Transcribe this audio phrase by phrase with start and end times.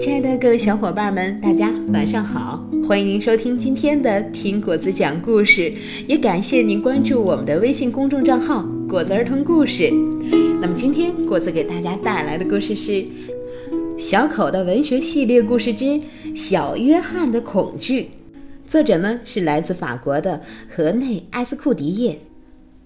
[0.00, 2.66] 亲爱的各位小伙伴们，大家晚上好！
[2.88, 5.70] 欢迎您收听今天的听果子讲故事，
[6.08, 9.90] 也感谢您关注我们的微信公众账号“果子儿童故事”。
[10.58, 12.92] 那么今天果子给大家带来的故事是
[13.98, 16.00] 《小口的文学系列故事之
[16.34, 18.04] 小约翰的恐惧》，
[18.66, 20.40] 作者呢是来自法国的
[20.74, 22.18] 河内埃斯库迪耶，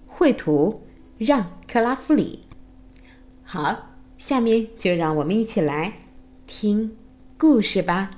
[0.05, 0.81] 绘图
[1.17, 2.39] 让克拉夫里。
[3.41, 5.93] 好，下面就让我们一起来
[6.45, 6.91] 听
[7.37, 8.11] 故事吧。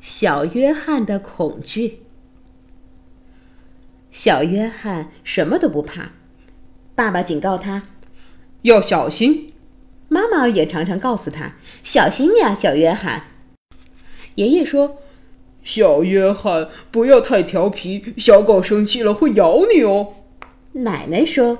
[0.00, 2.00] 小约翰的恐惧。
[4.10, 6.10] 小约翰什么都不怕，
[6.96, 7.84] 爸爸警告他
[8.62, 9.52] 要小心，
[10.08, 11.52] 妈妈也常常告诉他
[11.84, 13.26] 小心呀，小约翰。
[14.34, 14.96] 爷爷说
[15.62, 20.14] ：“小约翰不要太调皮，小狗生气了会咬你哦。”
[20.72, 21.58] 奶奶说。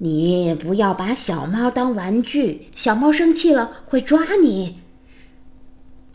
[0.00, 4.78] 你不要把小猫当玩具，小猫生气了会抓你。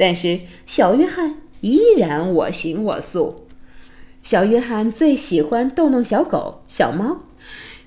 [0.05, 3.47] 但是小约翰依然我行我素。
[4.21, 7.23] 小约翰最喜欢逗弄小狗、小猫，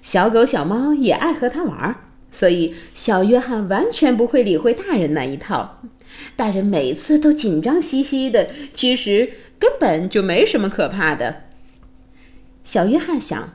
[0.00, 1.96] 小狗、小猫也爱和他玩儿，
[2.32, 5.82] 所以小约翰完全不会理会大人那一套。
[6.36, 11.42] 大人每次都紧张兮兮的，其实根本就没什么可怕的。
[12.64, 13.52] 小约翰想。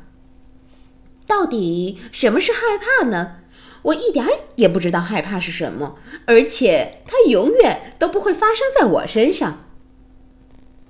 [1.26, 3.38] 到底什么是害怕呢？
[3.84, 9.66] 我一点也不知道害怕是什么，而且它永远都不会发生在我身上。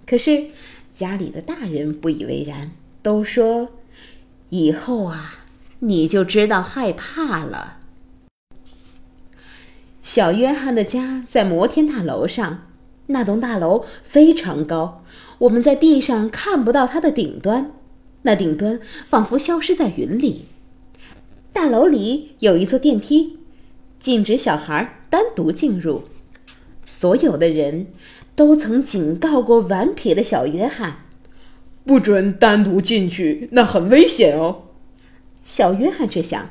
[0.05, 0.47] 可是
[0.91, 3.69] 家里的大人不以为然，都说
[4.49, 5.35] ：“以后啊，
[5.79, 7.77] 你就知道害怕了。”
[10.03, 12.67] 小约翰的家在摩天大楼上，
[13.07, 15.05] 那栋大楼非常高，
[15.37, 17.71] 我们在地上看不到它的顶端。
[18.23, 20.47] 那顶端仿佛消失在云里。
[21.53, 23.37] 大楼里有一座电梯，
[23.99, 26.03] 禁止小孩单独进入。
[26.85, 27.87] 所有的人
[28.35, 31.05] 都曾警告过顽皮的小约翰
[31.85, 34.63] ：“不准单独进去，那很危险哦。”
[35.43, 36.49] 小约翰却想：“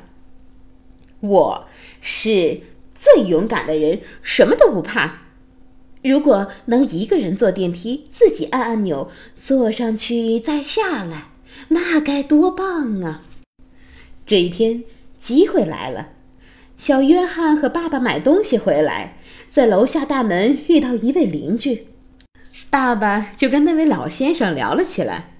[1.21, 1.65] 我
[1.99, 2.61] 是
[2.93, 5.21] 最勇敢的人，什么都不怕。
[6.03, 11.29] 如果能一个人坐电梯，自己按按钮，坐上去再下来。”
[11.69, 13.23] 那该多棒啊！
[14.31, 14.85] 这一天，
[15.19, 16.11] 机会来了。
[16.77, 19.17] 小约翰和爸爸买东西回来，
[19.49, 21.89] 在楼下大门遇到一位邻居，
[22.69, 25.33] 爸爸就跟那位老先生聊了起来。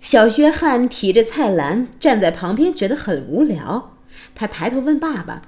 [0.00, 3.96] 小约翰提着菜篮站在旁边，觉得很无聊。
[4.36, 5.42] 他抬头问爸爸：“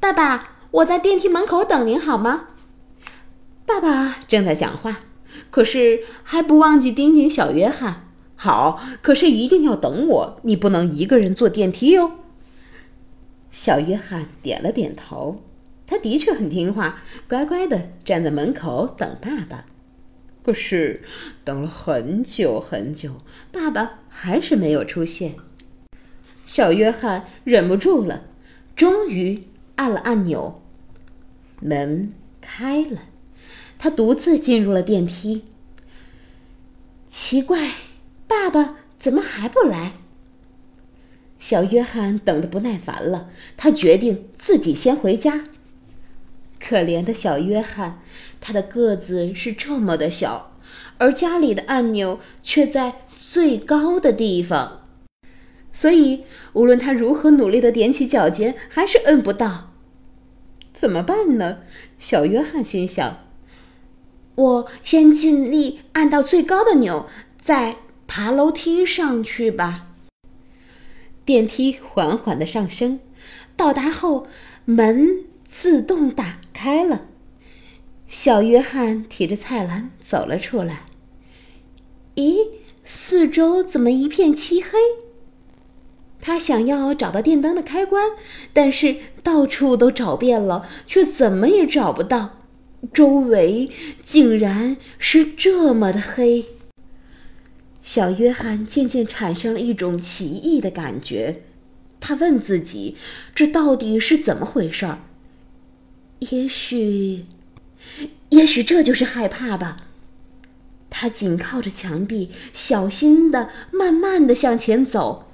[0.00, 2.44] 爸爸，我在电梯门口等您好吗？”
[3.68, 5.00] 爸爸正在讲话，
[5.50, 8.05] 可是还不忘记叮咛小约翰。
[8.36, 12.12] 好，可是一定要等我，你不能一个人坐电梯哦。
[13.50, 15.42] 小约翰点了点头，
[15.86, 19.64] 他的确很听话，乖乖的站在门口等爸爸。
[20.42, 21.02] 可是
[21.44, 25.36] 等了很久很久，爸爸还是没有出现。
[26.44, 28.24] 小约翰忍不住了，
[28.76, 29.44] 终于
[29.76, 30.60] 按了按钮，
[31.60, 33.00] 门开了，
[33.78, 35.44] 他独自进入了电梯。
[37.08, 37.70] 奇怪。
[38.26, 39.92] 爸爸怎么还不来？
[41.38, 45.44] 小约翰等得不耐烦了，他决定自己先回家。
[46.58, 48.00] 可怜的小约翰，
[48.40, 50.56] 他的个子是这么的小，
[50.98, 54.86] 而家里的按钮却在最高的地方，
[55.70, 59.74] 所以无论他如何努力的踮起脚尖，还是摁不到。
[60.72, 61.58] 怎么办呢？
[61.98, 63.18] 小约翰心想
[64.34, 67.76] ：“我先尽力按到最高的钮，再……”
[68.06, 69.88] 爬楼梯上去吧。
[71.24, 73.00] 电梯缓缓的上升，
[73.56, 74.28] 到达后
[74.64, 77.06] 门自动打开了。
[78.06, 80.82] 小约翰提着菜篮走了出来。
[82.14, 82.36] 咦，
[82.84, 84.78] 四周怎么一片漆黑？
[86.20, 88.12] 他想要找到电灯的开关，
[88.52, 92.38] 但是到处都找遍了，却怎么也找不到。
[92.92, 93.68] 周围
[94.02, 96.46] 竟然是这么的黑。
[97.86, 101.44] 小约翰渐渐产生了一种奇异的感觉，
[102.00, 102.96] 他问自己
[103.32, 104.98] ：“这到底是怎么回事儿？”
[106.18, 107.26] 也许，
[108.30, 109.76] 也许这就是害怕吧。
[110.90, 115.30] 他紧靠着墙壁，小心的、慢慢的向前走。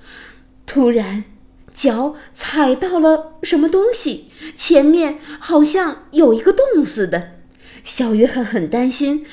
[0.67, 1.25] 突然，
[1.73, 7.39] 脚踩到了什么东西，前面好像有一个洞似的。
[7.83, 9.25] 小约翰很担心。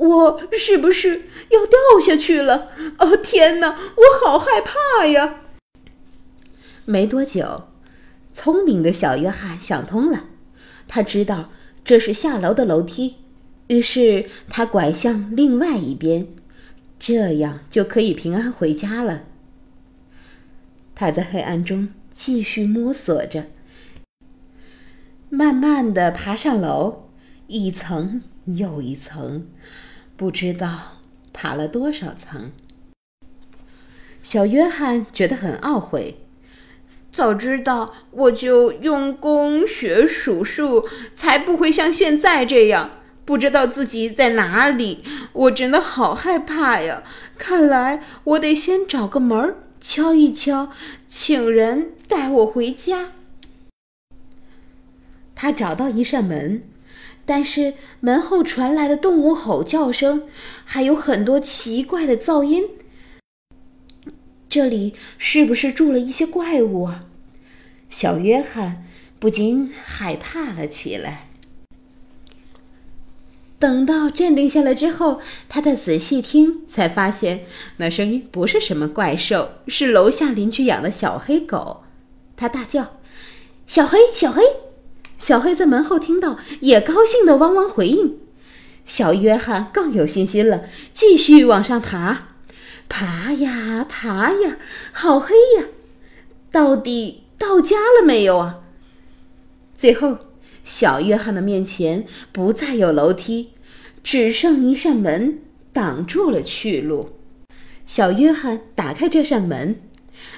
[0.00, 2.70] 我是不是要掉下去了？
[2.98, 5.40] 哦，天哪，我好害怕呀！
[6.86, 7.68] 没多久，
[8.32, 10.24] 聪明的小约翰想通了，
[10.88, 11.50] 他知道
[11.84, 13.16] 这是下楼的楼梯，
[13.66, 16.28] 于是他拐向另外一边，
[16.98, 19.24] 这样就可以平安回家了。
[20.94, 23.48] 他在黑暗中继续摸索着，
[25.28, 27.10] 慢慢的爬上楼，
[27.46, 29.46] 一层又一层，
[30.20, 30.98] 不知道
[31.32, 32.52] 爬了多少层。
[34.22, 36.26] 小约翰觉得很懊悔。
[37.10, 40.86] 早知道我就用功学数数，
[41.16, 42.90] 才不会像现在这样
[43.24, 45.02] 不知道自己在哪里。
[45.32, 47.02] 我真的好害怕呀！
[47.38, 50.70] 看来我得先找个门敲一敲，
[51.06, 53.12] 请人带我回家。
[55.34, 56.62] 他找到一扇门，
[57.30, 60.24] 但是门后传来的动物吼叫声，
[60.64, 62.64] 还有很多奇怪的噪音。
[64.48, 67.04] 这里是不是住了一些怪物啊？
[67.88, 68.84] 小约翰
[69.20, 71.28] 不禁害怕了起来。
[73.60, 77.44] 等到镇定下来之后，他再仔细听，才发现
[77.76, 81.84] 那声音不是什么怪兽，是楼下邻居养的小黑狗。
[82.36, 82.98] 他大叫
[83.68, 84.42] ：“小黑，小黑！”
[85.20, 88.18] 小黑在门后听到，也高兴地汪汪回应。
[88.86, 90.64] 小约翰更有信心了，
[90.94, 92.28] 继续往上爬。
[92.88, 94.56] 爬呀爬呀，
[94.92, 95.66] 好黑呀！
[96.50, 98.60] 到底到家了没有啊？
[99.76, 100.18] 最后，
[100.64, 103.50] 小约翰的面前不再有楼梯，
[104.02, 105.38] 只剩一扇门
[105.74, 107.10] 挡住了去路。
[107.84, 109.82] 小约翰打开这扇门，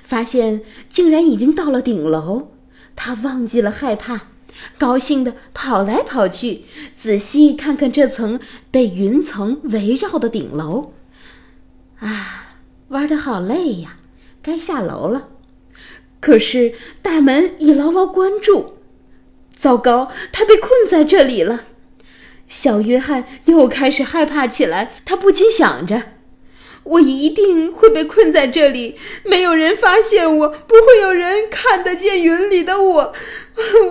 [0.02, 2.50] 发现竟然已经到了顶楼。
[2.94, 4.31] 他忘记了害怕，
[4.78, 6.64] 高兴地跑来跑去，
[6.96, 10.92] 仔细看看这层被云层围绕的顶楼。
[11.98, 12.38] 啊！
[12.88, 13.96] 玩的好累呀，
[14.42, 15.28] 该下楼了。
[16.20, 18.74] 可是大门已牢牢关住，
[19.50, 21.64] 糟糕，他被困在这里了。
[22.46, 26.02] 小约翰又开始害怕起来，他不禁想着
[26.84, 33.00] ：“我一定会被困在这里，没有人发现我，不会有人看得见云里的我，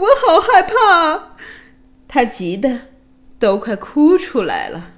[0.01, 1.35] 我好害怕。”
[2.07, 2.79] 他急得
[3.39, 4.91] 都快哭出来了。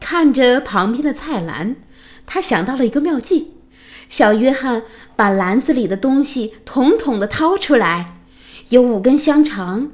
[0.00, 1.76] 看着旁边的菜篮。
[2.24, 3.52] 他想到了一个妙计，
[4.08, 4.84] 小约翰
[5.16, 8.16] 把篮子里的东西统统的掏出来，
[8.70, 9.90] 有五根香肠，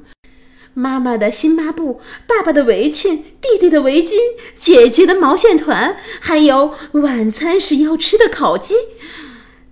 [0.73, 4.15] 妈妈的新抹布，爸爸的围裙，弟弟的围巾，
[4.55, 8.75] 姐姐的毛线团，还有晚餐时要吃的烤鸡。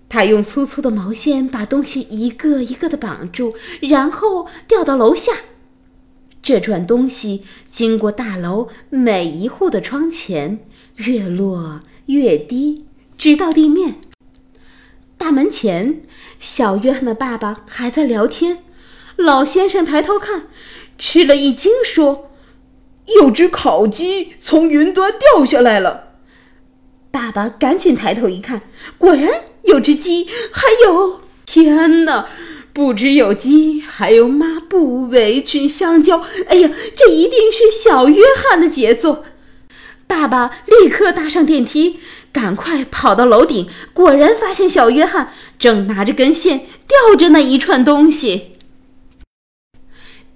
[0.09, 5.33] 他用粗粗的毛线把东西一个一个的绑住，然后掉到楼下。
[6.41, 10.59] 这串东西经过大楼每一户的窗前，
[10.95, 11.81] 越落。
[12.05, 12.85] 越低，
[13.17, 13.95] 直到地面。
[15.17, 16.01] 大门前，
[16.39, 18.59] 小约翰的爸爸还在聊天。
[19.17, 20.47] 老先生抬头看，
[20.97, 22.29] 吃了一惊，说
[23.21, 26.05] ：“有只烤鸡从云端掉下来了。”
[27.11, 28.61] 爸爸赶紧抬头一看，
[28.97, 29.29] 果然
[29.63, 31.21] 有只鸡，还有……
[31.45, 32.27] 天哪！
[32.73, 36.23] 不只有鸡，还有抹布、围裙、香蕉。
[36.47, 39.23] 哎呀，这一定是小约翰的杰作。
[40.05, 41.99] 爸爸立刻搭上电梯，
[42.31, 48.56] 赶快跑到楼顶，果然发现小约翰正拿着根线吊着那一串东西。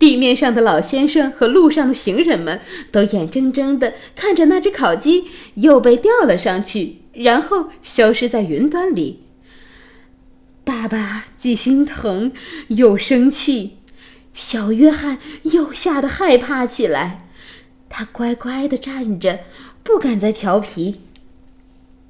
[0.02, 2.60] 地面上的老先生和路上的行人们
[2.92, 9.20] 都眼睁睁地看着那只烤鸡又被吊了上去，然后消失在云端里。
[10.64, 12.32] 爸爸既心疼
[12.70, 13.78] 又生气，
[14.34, 17.28] 小约翰又吓得害怕起来。
[17.88, 19.42] 他乖乖地站着，
[19.84, 21.02] 不敢再调皮。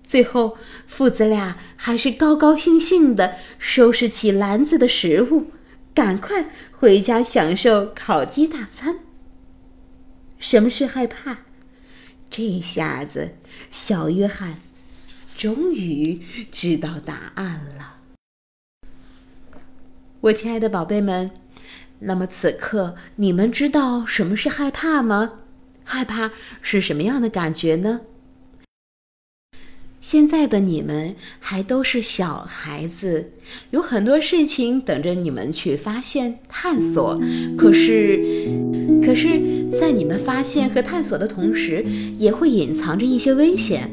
[0.06, 0.58] 最后，
[0.88, 5.48] 父子俩还是高高兴兴地收拾起篮子的食物，
[5.94, 9.00] 赶快回家享受烤鸡大餐。
[10.40, 11.40] 什么是害怕？
[12.30, 13.36] 这下子，
[13.70, 14.60] 小约翰
[15.38, 16.22] 终于
[16.52, 17.98] 知道答案了。
[20.22, 21.32] 我亲爱的宝贝们，
[22.00, 25.40] 那么此刻你们知道什么是害怕吗？
[25.84, 26.32] 害怕
[26.62, 28.02] 是什么样的感觉呢？
[30.02, 33.32] 现在的你们还都是小孩子，
[33.70, 37.18] 有很多事情等着你们去发现、探索。
[37.56, 38.20] 可是，
[39.06, 39.30] 可是
[39.80, 41.86] 在你们发现和探索的同时，
[42.18, 43.90] 也会隐藏着一些危险。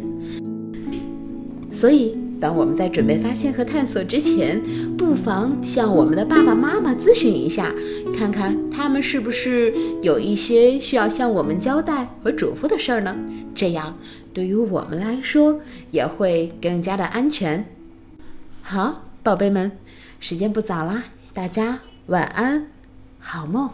[1.70, 2.16] 所以。
[2.40, 4.62] 当我们在准备发现和探索之前，
[4.96, 7.74] 不妨向我们的爸爸妈妈咨询一下，
[8.16, 13.16] 看看他们是不是有一些需要向我们交代和嘱咐的事儿呢？
[13.56, 13.98] 这样
[14.38, 17.64] 对于我们来说也会更加的安全。
[18.62, 19.72] 好，宝贝们，
[20.20, 22.68] 时间不早啦，大家晚安，
[23.18, 23.68] 好梦。